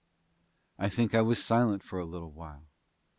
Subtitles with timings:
[0.79, 2.65] I think I was silent for a little while.